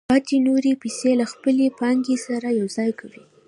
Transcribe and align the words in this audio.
پاتې 0.09 0.35
نورې 0.47 0.73
پیسې 0.83 1.11
له 1.19 1.25
خپلې 1.33 1.65
پانګې 1.79 2.17
سره 2.27 2.47
یوځای 2.59 2.91
کوي 2.99 3.23